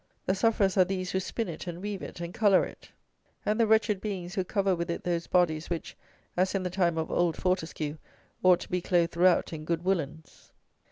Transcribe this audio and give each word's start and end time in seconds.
The 0.25 0.33
sufferers 0.33 0.77
are 0.77 0.83
these 0.83 1.11
who 1.11 1.19
spin 1.19 1.47
it 1.47 1.67
and 1.67 1.79
weave 1.79 2.01
it 2.01 2.19
and 2.19 2.33
colour 2.33 2.65
it, 2.65 2.89
and 3.45 3.59
the 3.59 3.67
wretched 3.67 4.01
beings 4.01 4.33
who 4.33 4.43
cover 4.43 4.75
with 4.75 4.89
it 4.89 5.03
those 5.03 5.27
bodies 5.27 5.69
which, 5.69 5.95
as 6.35 6.55
in 6.55 6.63
the 6.63 6.71
time 6.71 6.97
of 6.97 7.11
old 7.11 7.37
Fortescue, 7.37 7.99
ought 8.41 8.61
to 8.61 8.69
be 8.69 8.81
"clothed 8.81 9.11
throughout 9.11 9.53
in 9.53 9.63
good 9.63 9.83
woollens." 9.85 10.49